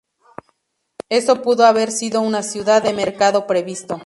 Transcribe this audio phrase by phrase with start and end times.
[1.09, 3.99] Eso pudo haber sido una ciudad de mercado previsto.